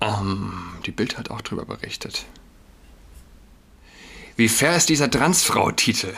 Ähm, 0.00 0.52
die 0.86 0.90
Bild 0.90 1.16
hat 1.16 1.30
auch 1.30 1.40
darüber 1.40 1.64
berichtet. 1.64 2.26
Wie 4.36 4.48
fair 4.48 4.76
ist 4.76 4.88
dieser 4.88 5.10
Transfrau-Titel? 5.10 6.14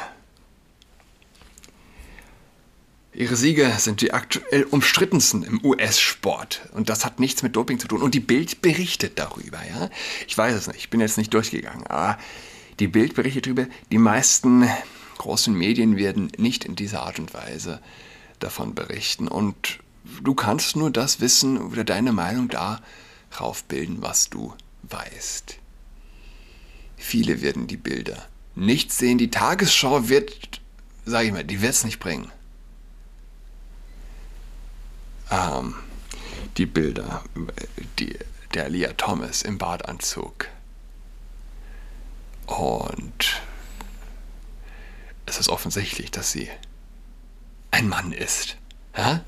Ihre 3.12 3.35
Siege 3.35 3.73
sind 3.79 4.02
die 4.02 4.12
aktuell 4.12 4.62
umstrittensten 4.64 5.43
im 5.43 5.64
US-Sport. 5.64 6.69
Und 6.73 6.88
das 6.88 7.05
hat 7.05 7.19
nichts 7.19 7.43
mit 7.43 7.57
Doping 7.57 7.81
zu 7.81 7.88
tun. 7.88 8.02
Und 8.02 8.14
die 8.14 8.21
Bild 8.21 8.62
berichtet 8.62 9.19
darüber, 9.19 9.59
ja? 9.69 9.90
Ich 10.29 10.38
weiß 10.38 10.55
es 10.55 10.69
nicht, 10.69 10.79
ich 10.79 10.90
bin 10.90 11.00
jetzt 11.00 11.19
nicht 11.19 11.35
durchgegangen. 11.35 11.87
Aber 11.88 12.19
die 12.79 12.87
Bild 12.87 13.14
berichtet 13.14 13.47
darüber, 13.47 13.67
die 13.90 13.99
meisten 13.99 14.69
großen 15.19 15.52
Medien 15.52 15.97
werden 15.97 16.31
nicht 16.38 16.64
in 16.64 16.76
dieser 16.76 17.02
Art 17.02 17.19
und 17.19 17.35
Weise 17.35 17.81
davon 18.38 18.75
berichten. 18.76 19.26
Und 19.26 19.81
du 20.23 20.35
kannst 20.35 20.76
nur 20.76 20.90
das 20.90 21.21
wissen 21.21 21.59
oder 21.59 21.83
deine 21.83 22.12
Meinung 22.12 22.49
darauf 22.49 23.64
bilden, 23.64 23.99
was 24.00 24.31
du 24.31 24.55
weißt. 24.85 25.57
Viele 26.97 27.43
werden 27.43 27.67
die 27.67 27.76
Bilder 27.76 28.29
nicht 28.55 28.93
sehen. 28.93 29.19
Die 29.19 29.31
Tagesschau 29.31 30.09
wird, 30.09 30.61
sage 31.05 31.26
ich 31.26 31.33
mal, 31.33 31.45
die 31.45 31.61
wird 31.61 31.73
es 31.73 31.85
nicht 31.85 31.99
bringen. 31.99 32.31
Ähm, 35.30 35.75
die 36.56 36.66
Bilder 36.66 37.22
die, 37.99 38.18
der 38.54 38.68
Leah 38.68 38.92
Thomas 38.94 39.42
im 39.42 39.58
Badanzug. 39.58 40.49
Und 42.46 43.40
es 45.26 45.38
ist 45.38 45.49
offensichtlich, 45.49 46.10
dass 46.10 46.32
sie 46.32 46.50
ein 47.70 47.88
Mann 47.88 48.12
ist. 48.12 48.56
Ja? 48.96 49.25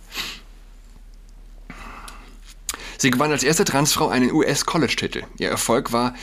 Sie 2.99 3.11
gewann 3.11 3.31
als 3.31 3.43
erste 3.43 3.65
Transfrau 3.65 4.09
einen 4.09 4.33
US-College-Titel. 4.33 5.25
Ihr 5.39 5.49
Erfolg 5.49 5.93
war 5.93 6.15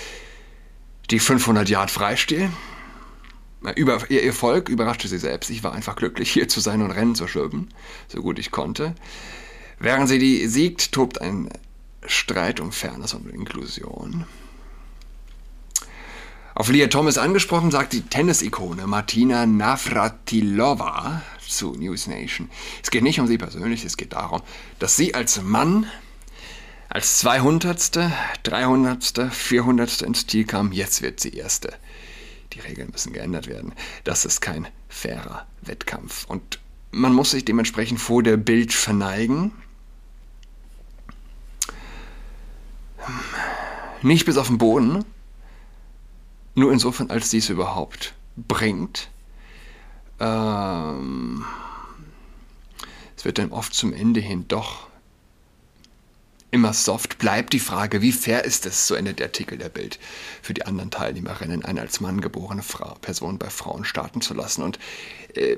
die 1.10 1.20
500 1.20 1.68
Yard 1.70 1.92
Freistil. 1.92 2.52
Über, 3.76 4.10
ihr 4.10 4.24
Erfolg 4.24 4.70
überraschte 4.70 5.08
sie 5.08 5.18
selbst. 5.18 5.50
Ich 5.50 5.64
war 5.64 5.74
einfach 5.74 5.96
glücklich, 5.96 6.32
hier 6.32 6.48
zu 6.48 6.60
sein 6.62 6.82
und 6.82 6.92
Rennen 6.92 7.16
zu 7.16 7.28
schwimmen, 7.28 7.74
so 8.08 8.22
gut 8.22 8.40
ich 8.40 8.52
konnte. 8.52 8.96
Während 9.80 10.10
sie 10.10 10.20
die 10.20 10.48
siegt, 10.48 10.92
tobt 10.92 11.22
ein 11.22 11.50
Streit 12.06 12.60
um 12.60 12.72
Fairness 12.72 13.14
und 13.14 13.30
Inklusion. 13.30 14.26
Auf 16.56 16.68
Leah 16.70 16.88
Thomas 16.88 17.18
angesprochen, 17.18 17.72
sagt 17.72 17.94
die 17.94 18.02
Tennis-Ikone 18.02 18.86
Martina 18.86 19.46
Navratilova 19.46 21.22
zu 21.48 21.72
News 21.74 22.08
Nation. 22.08 22.50
Es 22.84 22.92
geht 22.92 23.04
nicht 23.04 23.20
um 23.22 23.28
sie 23.28 23.38
persönlich, 23.38 23.86
es 23.86 23.96
geht 23.96 24.12
darum, 24.12 24.42
dass 24.80 24.98
sie 24.98 25.14
als 25.14 25.42
Mann 25.42 25.88
als 26.90 27.20
200., 27.20 28.12
300., 28.44 29.32
400. 29.32 30.02
ins 30.02 30.28
Ziel 30.28 30.46
kam, 30.46 30.72
jetzt 30.72 31.02
wird 31.02 31.20
sie 31.20 31.30
Erste. 31.30 31.74
Die 32.54 32.60
Regeln 32.60 32.90
müssen 32.92 33.14
geändert 33.14 33.48
werden. 33.48 33.74
Das 34.04 34.26
ist 34.26 34.42
kein 34.42 34.68
fairer 34.90 35.46
Wettkampf. 35.62 36.26
Und 36.26 36.60
man 36.92 37.14
muss 37.14 37.32
sich 37.32 37.46
dementsprechend 37.46 38.02
vor 38.02 38.24
der 38.24 38.38
Bild 38.38 38.74
verneigen. 38.74 39.52
Nicht 44.02 44.26
bis 44.26 44.38
auf 44.38 44.48
den 44.48 44.58
Boden, 44.58 45.04
nur 46.56 46.72
insofern, 46.72 47.10
als 47.10 47.30
dies 47.30 47.50
überhaupt 47.50 48.14
bringt. 48.36 49.10
Ähm, 50.20 51.46
es 53.16 53.26
wird 53.26 53.38
dann 53.38 53.52
oft 53.52 53.74
zum 53.74 53.94
Ende 53.94 54.20
hin 54.20 54.46
doch 54.48 54.90
immer 56.52 56.74
soft 56.74 57.20
bleibt 57.20 57.54
die 57.54 57.60
Frage, 57.60 58.02
wie 58.02 58.12
fair 58.12 58.44
ist 58.44 58.66
es, 58.66 58.88
so 58.88 58.96
endet 58.96 59.20
der 59.20 59.28
Artikel 59.28 59.58
der 59.58 59.70
Bild, 59.70 60.00
für 60.42 60.54
die 60.54 60.66
anderen 60.66 60.90
Teilnehmerinnen 60.90 61.64
eine 61.64 61.82
als 61.82 62.00
Mann 62.00 62.22
geborene 62.22 62.64
Frau, 62.64 62.96
Person 63.02 63.38
bei 63.38 63.50
Frauen 63.50 63.86
starten 63.86 64.22
zu 64.22 64.34
lassen. 64.34 64.64
Und 64.64 64.80
äh, 65.36 65.58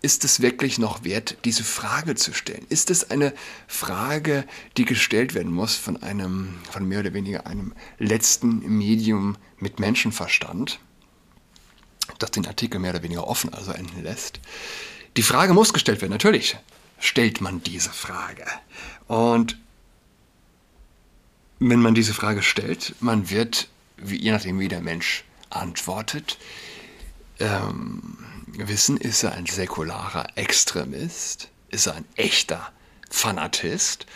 ist 0.00 0.24
es 0.24 0.40
wirklich 0.40 0.78
noch 0.78 1.04
wert, 1.04 1.36
diese 1.44 1.64
Frage 1.64 2.14
zu 2.14 2.32
stellen? 2.32 2.64
Ist 2.68 2.90
es 2.90 3.10
eine 3.10 3.34
Frage, 3.66 4.44
die 4.76 4.84
gestellt 4.84 5.34
werden 5.34 5.52
muss 5.52 5.74
von 5.74 6.02
einem, 6.02 6.54
von 6.70 6.86
mehr 6.86 7.00
oder 7.00 7.14
weniger 7.14 7.46
einem 7.46 7.74
letzten 7.98 8.60
Medium 8.78 9.36
mit 9.58 9.80
Menschenverstand, 9.80 10.78
das 12.18 12.30
den 12.30 12.46
Artikel 12.46 12.78
mehr 12.78 12.92
oder 12.92 13.02
weniger 13.02 13.26
offen 13.26 13.52
also 13.52 13.72
enden 13.72 14.02
lässt? 14.02 14.40
Die 15.16 15.22
Frage 15.22 15.52
muss 15.52 15.72
gestellt 15.72 16.00
werden, 16.00 16.12
natürlich 16.12 16.56
stellt 17.00 17.40
man 17.40 17.62
diese 17.62 17.90
Frage. 17.90 18.44
Und 19.06 19.58
wenn 21.58 21.80
man 21.80 21.94
diese 21.94 22.14
Frage 22.14 22.42
stellt, 22.42 22.94
man 23.00 23.30
wird, 23.30 23.68
je 24.04 24.30
nachdem 24.30 24.60
wie 24.60 24.68
der 24.68 24.80
Mensch 24.80 25.24
antwortet, 25.50 26.38
ähm, 27.40 28.16
wissen, 28.66 28.96
ist 28.96 29.22
er 29.22 29.32
ein 29.32 29.46
säkularer 29.46 30.26
Extremist, 30.36 31.50
ist 31.70 31.86
er 31.86 31.94
ein 31.94 32.04
echter 32.16 32.72
Fanatist 33.08 34.06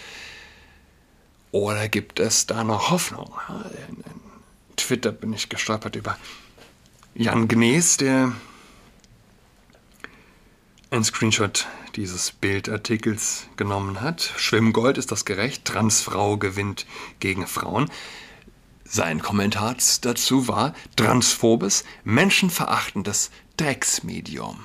Oder 1.53 1.89
gibt 1.89 2.19
es 2.19 2.47
da 2.47 2.65
noch 2.65 2.91
Hoffnung? 2.91 3.33
In 3.89 4.05
Twitter 4.77 5.13
bin 5.13 5.33
ich 5.33 5.49
gestolpert 5.49 5.97
über 5.97 6.19
Jan 7.15 7.47
Gnees, 7.47 7.99
der 7.99 8.33
ein 10.91 11.05
Screenshot 11.05 11.67
dieses 11.95 12.33
Bildartikels 12.33 13.47
genommen 13.57 14.01
hat. 14.01 14.33
Schwimmgold 14.37 14.99
ist 14.99 15.13
das 15.13 15.25
gerecht, 15.25 15.67
Transfrau 15.67 16.37
gewinnt 16.37 16.87
gegen 17.21 17.47
Frauen. 17.47 17.91
Sein 18.95 19.23
Kommentar 19.23 19.77
dazu 20.03 20.49
war 20.49 20.75
transphobes, 20.97 21.85
menschenverachtendes 22.05 23.31
Drecksmedium. 23.57 24.59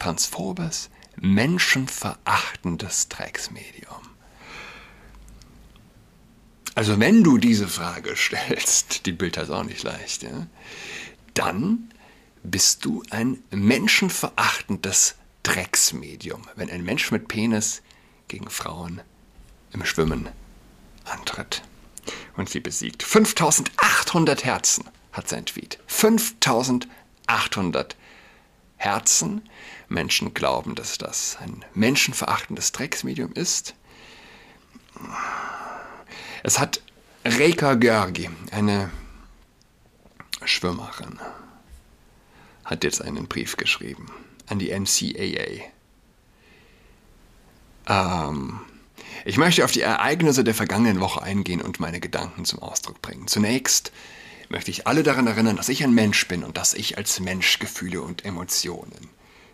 Transphobes, 0.00 0.90
menschenverachtendes 1.14 3.08
Drecksmedium. 3.08 4.00
Also 6.74 6.98
wenn 6.98 7.22
du 7.22 7.38
diese 7.38 7.68
Frage 7.68 8.16
stellst, 8.16 9.06
die 9.06 9.12
Bild 9.12 9.36
ist 9.36 9.50
auch 9.50 9.62
nicht 9.62 9.84
leicht, 9.84 10.24
ja, 10.24 10.48
dann 11.34 11.92
bist 12.42 12.84
du 12.84 13.04
ein 13.10 13.38
menschenverachtendes 13.52 15.14
Drecksmedium, 15.44 16.42
wenn 16.56 16.70
ein 16.70 16.82
Mensch 16.82 17.12
mit 17.12 17.28
Penis 17.28 17.82
gegen 18.26 18.50
Frauen 18.50 19.00
im 19.72 19.84
Schwimmen 19.84 20.28
antritt 21.04 21.62
und 22.36 22.48
sie 22.48 22.60
besiegt. 22.60 23.02
5800 23.02 24.44
Herzen 24.44 24.84
hat 25.12 25.28
sein 25.28 25.46
Tweet. 25.46 25.78
5800 25.86 27.96
Herzen. 28.76 29.42
Menschen 29.88 30.34
glauben, 30.34 30.74
dass 30.74 30.98
das 30.98 31.38
ein 31.40 31.64
menschenverachtendes 31.74 32.72
Drecksmedium 32.72 33.32
ist. 33.32 33.74
Es 36.42 36.58
hat 36.58 36.80
Reika 37.24 37.74
Görgi, 37.74 38.30
eine 38.50 38.90
Schwimmerin, 40.44 41.18
hat 42.64 42.84
jetzt 42.84 43.02
einen 43.02 43.26
Brief 43.26 43.56
geschrieben 43.56 44.06
an 44.46 44.58
die 44.58 44.70
NCAA. 44.70 45.64
Ähm, 47.88 48.60
ich 49.24 49.36
möchte 49.36 49.64
auf 49.64 49.72
die 49.72 49.80
Ereignisse 49.80 50.44
der 50.44 50.54
vergangenen 50.54 51.00
Woche 51.00 51.22
eingehen 51.22 51.62
und 51.62 51.80
meine 51.80 52.00
Gedanken 52.00 52.44
zum 52.44 52.60
Ausdruck 52.60 53.02
bringen. 53.02 53.26
Zunächst 53.26 53.92
möchte 54.48 54.70
ich 54.70 54.86
alle 54.86 55.02
daran 55.02 55.26
erinnern, 55.26 55.56
dass 55.56 55.68
ich 55.68 55.82
ein 55.82 55.94
Mensch 55.94 56.28
bin 56.28 56.44
und 56.44 56.56
dass 56.56 56.74
ich 56.74 56.98
als 56.98 57.20
Mensch 57.20 57.58
Gefühle 57.58 58.02
und 58.02 58.24
Emotionen 58.24 59.10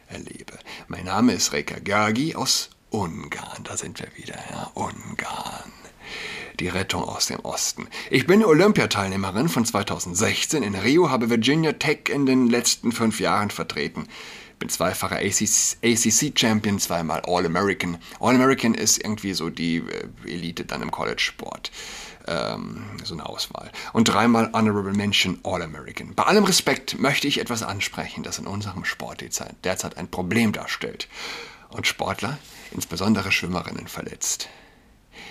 erlebe. 0.08 0.58
Mein 0.88 1.04
Name 1.04 1.32
ist 1.32 1.52
Reka 1.52 1.78
Gergi 1.78 2.34
aus 2.34 2.70
Ungarn. 2.90 3.64
Da 3.64 3.76
sind 3.76 3.98
wir 4.00 4.08
wieder, 4.16 4.38
ja, 4.50 4.70
Ungarn. 4.74 5.72
Die 6.60 6.68
Rettung 6.68 7.04
aus 7.04 7.26
dem 7.26 7.40
Osten. 7.40 7.88
Ich 8.10 8.26
bin 8.26 8.44
Olympiateilnehmerin 8.44 9.48
von 9.48 9.64
2016 9.64 10.62
in 10.62 10.74
Rio, 10.74 11.08
habe 11.08 11.30
Virginia 11.30 11.72
Tech 11.72 12.10
in 12.10 12.26
den 12.26 12.48
letzten 12.48 12.92
fünf 12.92 13.20
Jahren 13.20 13.50
vertreten 13.50 14.06
bin 14.62 14.68
zweifacher 14.68 15.16
ACC-Champion, 15.16 16.78
zweimal 16.78 17.20
All-American. 17.26 17.98
All-American 18.20 18.74
ist 18.74 19.02
irgendwie 19.02 19.34
so 19.34 19.50
die 19.50 19.78
äh, 19.78 20.06
Elite 20.24 20.64
dann 20.64 20.82
im 20.82 20.92
College-Sport. 20.92 21.72
Ähm, 22.28 22.84
so 23.02 23.14
eine 23.14 23.26
Auswahl. 23.26 23.72
Und 23.92 24.04
dreimal 24.04 24.52
Honorable 24.52 24.92
Mention 24.92 25.40
All-American. 25.42 26.14
Bei 26.14 26.22
allem 26.22 26.44
Respekt 26.44 26.96
möchte 27.00 27.26
ich 27.26 27.40
etwas 27.40 27.64
ansprechen, 27.64 28.22
das 28.22 28.38
in 28.38 28.46
unserem 28.46 28.84
Sport 28.84 29.24
derzeit 29.64 29.96
ein 29.96 30.08
Problem 30.08 30.52
darstellt 30.52 31.08
und 31.70 31.88
Sportler, 31.88 32.38
insbesondere 32.70 33.32
Schwimmerinnen, 33.32 33.88
verletzt. 33.88 34.48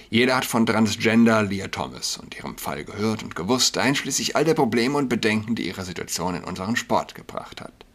Jeder 0.10 0.36
hat 0.36 0.44
von 0.44 0.66
Transgender 0.66 1.42
Leah 1.42 1.70
Thomas 1.70 2.18
und 2.18 2.36
ihrem 2.36 2.58
Fall 2.58 2.84
gehört 2.84 3.24
und 3.24 3.34
gewusst, 3.34 3.78
einschließlich 3.78 4.36
all 4.36 4.44
der 4.44 4.56
Probleme 4.56 4.98
und 4.98 5.08
Bedenken, 5.08 5.56
die 5.56 5.68
ihre 5.68 5.86
Situation 5.86 6.36
in 6.36 6.44
unseren 6.44 6.76
Sport 6.76 7.16
gebracht 7.16 7.62
hat. 7.62 7.86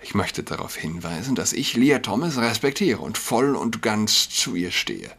Ich 0.00 0.14
möchte 0.14 0.42
darauf 0.42 0.76
hinweisen, 0.76 1.34
dass 1.34 1.52
ich 1.52 1.74
Leah 1.74 1.98
Thomas 1.98 2.36
respektiere 2.36 3.00
und 3.00 3.18
voll 3.18 3.56
und 3.56 3.82
ganz 3.82 4.28
zu 4.28 4.54
ihr 4.54 4.70
stehe. 4.70 5.10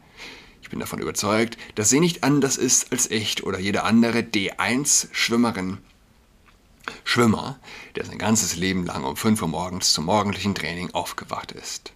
Ich 0.62 0.70
bin 0.70 0.80
davon 0.80 1.00
überzeugt, 1.00 1.58
dass 1.76 1.90
sie 1.90 2.00
nicht 2.00 2.24
anders 2.24 2.58
ist 2.58 2.92
als 2.92 3.10
ich 3.10 3.44
oder 3.44 3.60
jede 3.60 3.84
andere 3.84 4.20
D1-Schwimmerin. 4.20 5.78
Schwimmer, 7.04 7.60
der 7.96 8.06
sein 8.06 8.18
ganzes 8.18 8.56
Leben 8.56 8.86
lang 8.86 9.04
um 9.04 9.16
5 9.16 9.42
Uhr 9.42 9.48
morgens 9.48 9.94
zum 9.94 10.06
morgendlichen 10.06 10.56
Training 10.56 10.92
aufgewacht 10.92 11.52
ist. 11.52 11.94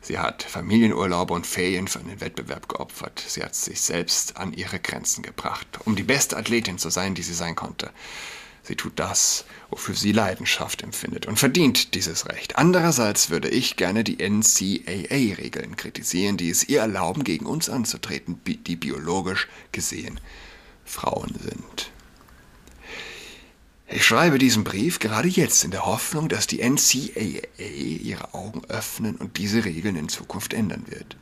Sie 0.00 0.18
hat 0.18 0.42
Familienurlaube 0.42 1.32
und 1.32 1.46
Ferien 1.46 1.88
für 1.88 1.98
einen 1.98 2.20
Wettbewerb 2.20 2.68
geopfert. 2.68 3.24
Sie 3.26 3.42
hat 3.42 3.54
sich 3.54 3.80
selbst 3.80 4.36
an 4.36 4.52
ihre 4.52 4.78
Grenzen 4.78 5.22
gebracht, 5.22 5.66
um 5.86 5.96
die 5.96 6.02
beste 6.02 6.36
Athletin 6.36 6.78
zu 6.78 6.90
sein, 6.90 7.14
die 7.14 7.22
sie 7.22 7.34
sein 7.34 7.54
konnte. 7.54 7.90
Sie 8.64 8.76
tut 8.76 8.94
das, 8.98 9.44
wofür 9.68 9.94
sie 9.94 10.12
Leidenschaft 10.12 10.82
empfindet 10.82 11.26
und 11.26 11.38
verdient 11.38 11.94
dieses 11.94 12.28
Recht. 12.28 12.56
Andererseits 12.56 13.28
würde 13.28 13.50
ich 13.50 13.76
gerne 13.76 14.04
die 14.04 14.16
NCAA-Regeln 14.26 15.76
kritisieren, 15.76 16.38
die 16.38 16.48
es 16.48 16.66
ihr 16.66 16.80
erlauben, 16.80 17.24
gegen 17.24 17.44
uns 17.44 17.68
anzutreten, 17.68 18.40
die 18.46 18.76
biologisch 18.76 19.48
gesehen 19.70 20.18
Frauen 20.86 21.34
sind. 21.42 21.90
Ich 23.86 24.06
schreibe 24.06 24.38
diesen 24.38 24.64
Brief 24.64 24.98
gerade 24.98 25.28
jetzt 25.28 25.62
in 25.62 25.70
der 25.70 25.84
Hoffnung, 25.84 26.30
dass 26.30 26.46
die 26.46 26.62
NCAA 26.62 27.44
ihre 27.58 28.32
Augen 28.32 28.64
öffnen 28.68 29.16
und 29.16 29.36
diese 29.36 29.66
Regeln 29.66 29.96
in 29.96 30.08
Zukunft 30.08 30.54
ändern 30.54 30.84
wird. 30.88 31.16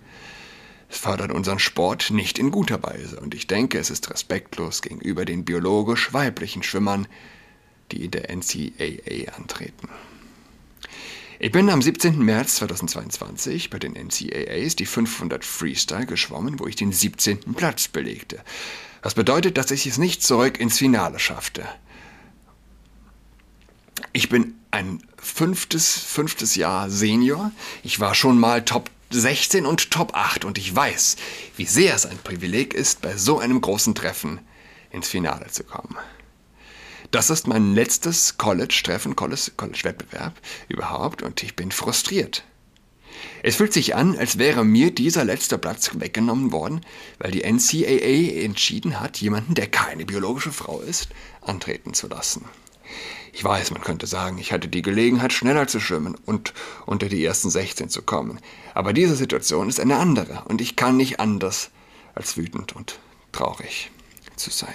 Es 0.93 0.99
fördert 0.99 1.33
unseren 1.33 1.59
Sport 1.59 2.11
nicht 2.11 2.39
in 2.39 2.51
guter 2.51 2.83
Weise 2.83 3.19
und 3.19 3.35
ich 3.35 3.47
denke, 3.47 3.79
es 3.79 3.89
ist 3.89 4.11
respektlos 4.11 4.83
gegenüber 4.83 5.25
den 5.25 5.43
biologisch 5.43 6.13
weiblichen 6.13 6.63
Schwimmern, 6.63 7.09
die 7.91 8.05
in 8.05 8.11
der 8.11 8.29
NCAA 8.29 9.35
antreten. 9.35 9.89
Ich 11.39 11.51
bin 11.51 11.71
am 11.71 11.81
17. 11.81 12.19
März 12.19 12.57
2022 12.57 13.71
bei 13.71 13.79
den 13.79 13.95
NCAAs 13.95 14.77
die 14.77 14.85
500 14.85 15.47
Freestyle 15.47 16.05
geschwommen, 16.05 16.61
wo 16.61 16.67
ich 16.67 16.77
den 16.77 16.93
17. 16.93 17.55
Platz 17.55 17.89
belegte. 17.89 18.41
Was 19.01 19.15
bedeutet, 19.15 19.57
dass 19.57 19.71
ich 19.71 19.87
es 19.87 19.97
nicht 19.97 20.23
zurück 20.23 20.61
ins 20.61 20.77
Finale 20.77 21.19
schaffte. 21.19 21.67
Ich 24.13 24.29
bin 24.29 24.57
ein 24.71 25.03
fünftes, 25.17 25.97
fünftes 25.97 26.55
Jahr 26.55 26.91
Senior. 26.91 27.51
Ich 27.83 27.99
war 27.99 28.15
schon 28.15 28.39
mal 28.39 28.63
Top 28.63 28.91
16 29.15 29.67
und 29.67 29.91
Top 29.91 30.15
8 30.15 30.45
und 30.45 30.59
ich 30.59 30.75
weiß, 30.75 31.17
wie 31.57 31.67
sehr 31.67 31.95
es 31.95 32.07
ein 32.07 32.19
Privileg 32.19 32.75
ist, 32.75 33.03
bei 33.03 33.17
so 33.17 33.39
einem 33.39 33.61
großen 33.61 33.95
Treffen 33.95 34.41
ins 34.91 35.09
Finale 35.09 35.49
zu 35.51 35.65
kommen. 35.65 35.97
Das 37.11 37.29
ist 37.29 37.47
mein 37.47 37.75
letztes 37.75 38.39
College-Treffen, 38.39 39.17
College-Wettbewerb 39.17 40.35
überhaupt 40.69 41.23
und 41.23 41.43
ich 41.43 41.57
bin 41.57 41.71
frustriert. 41.71 42.45
Es 43.43 43.57
fühlt 43.57 43.73
sich 43.73 43.95
an, 43.95 44.17
als 44.17 44.39
wäre 44.39 44.65
mir 44.65 44.95
dieser 44.95 45.25
letzte 45.25 45.59
Platz 45.59 45.91
weggenommen 45.95 46.53
worden, 46.53 46.81
weil 47.19 47.31
die 47.31 47.43
NCAA 47.43 48.43
entschieden 48.45 49.01
hat, 49.01 49.19
jemanden, 49.19 49.55
der 49.55 49.67
keine 49.67 50.07
biologische 50.07 50.53
Frau 50.53 50.81
ist, 50.81 51.09
antreten 51.41 51.93
zu 51.95 52.09
lassen. 52.09 52.47
Ich 53.33 53.43
weiß, 53.43 53.71
man 53.71 53.83
könnte 53.83 54.07
sagen, 54.07 54.37
ich 54.39 54.53
hatte 54.53 54.69
die 54.69 54.83
Gelegenheit, 54.83 55.33
schneller 55.33 55.67
zu 55.67 55.81
schwimmen 55.81 56.17
und 56.27 56.53
unter 56.85 57.09
die 57.09 57.25
ersten 57.25 57.49
16 57.49 57.89
zu 57.89 58.03
kommen. 58.03 58.39
Aber 58.75 58.93
diese 58.93 59.17
Situation 59.17 59.69
ist 59.69 59.81
eine 59.81 59.97
andere 59.97 60.43
und 60.47 60.61
ich 60.61 60.77
kann 60.77 60.99
nicht 60.99 61.19
anders, 61.19 61.71
als 62.15 62.37
wütend 62.37 62.77
und 62.77 62.99
traurig 63.33 63.91
zu 64.37 64.51
sein. 64.51 64.75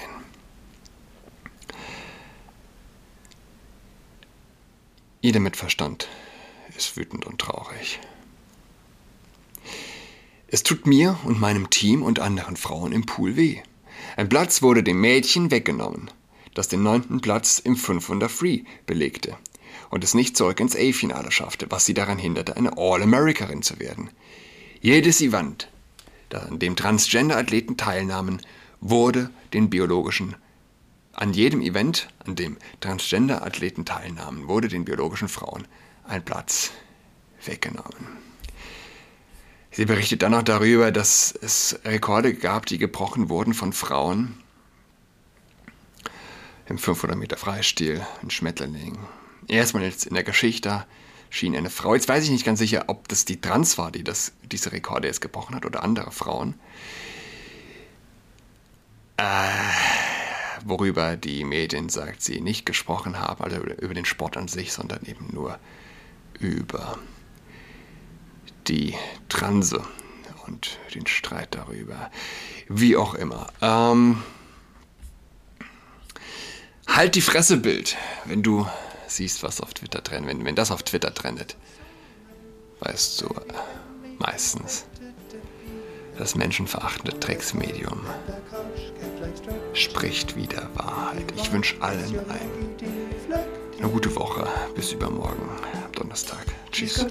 Jeder 5.22 5.40
mit 5.40 5.56
Verstand 5.56 6.08
ist 6.76 6.98
wütend 6.98 7.26
und 7.26 7.40
traurig. 7.40 8.00
Es 10.48 10.64
tut 10.64 10.88
mir 10.88 11.20
und 11.26 11.40
meinem 11.40 11.70
Team 11.70 12.02
und 12.02 12.20
anderen 12.20 12.56
Frauen 12.56 12.92
im 12.92 13.06
Pool 13.06 13.36
weh. 13.36 13.62
Ein 14.16 14.30
Platz 14.30 14.62
wurde 14.62 14.82
dem 14.82 15.00
Mädchen 15.02 15.52
weggenommen 15.52 16.10
das 16.58 16.68
den 16.68 16.82
neunten 16.84 17.22
Platz 17.22 17.60
im 17.60 17.76
500 17.76 18.32
Free 18.32 18.64
belegte 18.86 19.38
und 19.90 20.04
es 20.04 20.14
nicht 20.14 20.36
zurück 20.36 20.60
ins 20.60 20.76
A-Finale 20.76 21.32
schaffte, 21.32 21.68
was 21.70 21.86
sie 21.86 21.94
daran 21.94 22.18
hinderte, 22.18 22.58
eine 22.58 22.78
All-Americarin 22.78 23.62
zu 23.62 23.80
werden. 23.80 24.10
Jedes 24.82 25.22
Event, 25.22 25.70
an 26.34 26.60
dem 26.60 26.76
Transgender-Athleten 26.76 27.78
teilnahmen, 27.78 28.42
wurde 28.82 29.30
den 29.54 29.70
biologischen 29.70 30.36
an 31.14 31.34
jedem 31.34 31.62
Event, 31.62 32.10
an 32.26 32.36
dem 32.36 32.58
Transgender-Athleten 32.80 33.86
teilnahmen, 33.86 34.48
wurde 34.48 34.68
den 34.68 34.86
biologischen 34.86 35.28
Frauen 35.28 35.68
ein 36.04 36.24
Platz 36.24 36.72
weggenommen. 37.44 38.18
Sie 39.72 39.86
berichtet 39.86 40.22
dann 40.22 40.34
noch 40.34 40.44
darüber, 40.44 40.92
dass 40.92 41.34
es 41.42 41.80
Rekorde 41.86 42.36
gab, 42.36 42.68
die 42.68 42.78
gebrochen 42.78 43.30
wurden 43.30 43.56
von 43.56 43.74
Frauen, 43.74 44.38
im 46.70 46.78
500 46.78 47.18
Meter 47.18 47.38
Freistil, 47.38 48.06
ein 48.22 48.30
Schmetterling. 48.30 48.98
Erstmal 49.48 49.84
jetzt 49.84 50.06
in 50.06 50.14
der 50.14 50.24
Geschichte 50.24 50.86
schien 51.30 51.56
eine 51.56 51.70
Frau, 51.70 51.94
jetzt 51.96 52.08
weiß 52.08 52.24
ich 52.24 52.30
nicht 52.30 52.46
ganz 52.46 52.60
sicher, 52.60 52.86
ob 52.88 53.08
das 53.08 53.26
die 53.26 53.40
Trans 53.42 53.78
war, 53.78 53.92
die 53.92 54.04
das, 54.04 54.34
diese 54.44 54.72
Rekorde 54.72 55.08
jetzt 55.08 55.22
gebrochen 55.22 55.56
hat 55.56 55.66
oder 55.66 55.84
andere 55.84 56.12
Frauen. 56.12 56.56
worüber 60.64 61.16
die 61.16 61.44
Medien 61.44 61.90
sagt, 61.90 62.22
sie 62.22 62.42
nicht 62.42 62.66
gesprochen 62.66 63.20
haben, 63.20 63.44
also 63.44 63.58
über 63.58 63.94
den 63.94 64.06
Sport 64.06 64.38
an 64.38 64.48
sich, 64.48 64.74
sondern 64.74 65.06
eben 65.06 65.30
nur 65.34 65.58
über 66.40 67.00
die 68.68 68.94
Transe 69.30 69.82
und 70.46 70.78
den 70.94 71.08
Streit 71.08 71.56
darüber. 71.56 72.12
Wie 72.68 72.96
auch 72.96 73.14
immer. 73.14 73.48
Ähm, 73.62 74.22
Halt 76.88 77.16
die 77.16 77.22
Fresse, 77.22 77.58
Bild, 77.58 77.96
wenn 78.26 78.44
du 78.44 78.68
siehst, 79.08 79.44
was 79.44 79.62
auf 79.62 79.74
Twitter 79.74 80.04
trennt, 80.04 80.28
wenn, 80.28 80.46
wenn 80.46 80.56
das 80.56 80.72
auf 80.72 80.84
Twitter 80.84 81.14
trendet. 81.14 81.56
Weißt 82.80 83.22
du, 83.22 83.30
meistens. 84.20 84.86
Das 86.18 86.36
menschenverachtende 86.36 87.18
Drecksmedium 87.20 88.02
spricht 89.74 90.36
wieder 90.36 90.70
Wahrheit. 90.74 91.32
Ich 91.36 91.52
wünsche 91.52 91.80
allen 91.82 92.20
eine 93.80 93.90
gute 93.90 94.16
Woche. 94.16 94.48
Bis 94.76 94.92
übermorgen, 94.92 95.48
am 95.86 95.92
Donnerstag. 95.92 96.46
Tschüss. 96.72 97.06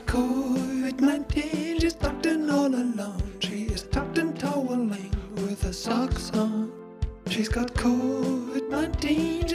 She's 7.28 7.48
got 7.48 7.74
COVID 7.74 8.70
19. 8.70 9.45